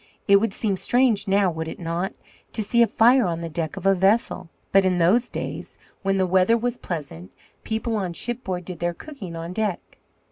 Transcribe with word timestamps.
It 0.27 0.37
would 0.37 0.51
seem 0.51 0.77
strange 0.77 1.27
now, 1.27 1.51
would 1.51 1.67
it 1.67 1.77
not, 1.77 2.13
to 2.53 2.63
see 2.63 2.81
a 2.81 2.87
fire 2.87 3.27
on 3.27 3.41
the 3.41 3.49
deck 3.49 3.77
of 3.77 3.85
a 3.85 3.93
vessel? 3.93 4.49
But 4.71 4.83
in 4.83 4.97
those 4.97 5.29
days, 5.29 5.77
when 6.01 6.17
the 6.17 6.25
weather 6.25 6.57
was 6.57 6.77
pleasant, 6.77 7.29
people 7.63 7.95
on 7.97 8.13
shipboard 8.13 8.65
did 8.65 8.79
their 8.79 8.95
cooking 8.95 9.35
on 9.35 9.53
deck. 9.53 9.99